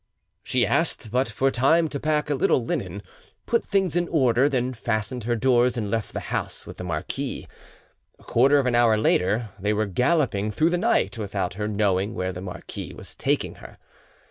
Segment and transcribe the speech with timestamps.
[0.41, 3.03] She asked but for time to pack a little linen,
[3.45, 7.47] put things in order, then fastened her doors, and left the house with the marquis.
[8.17, 12.15] A quarter of an hour later they were galloping through the night, without her knowing
[12.15, 13.77] where the marquis was taking her.